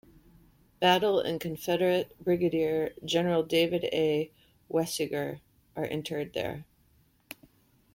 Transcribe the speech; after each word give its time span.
Battle 0.79 1.19
and 1.19 1.39
Confederate 1.39 2.15
Brigadier 2.19 2.95
General 3.05 3.43
David 3.43 3.83
A. 3.93 4.31
Weisiger 4.67 5.41
are 5.75 5.85
interred 5.85 6.33
there. 6.33 6.65